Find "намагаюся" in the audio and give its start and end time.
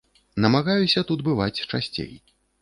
0.45-1.03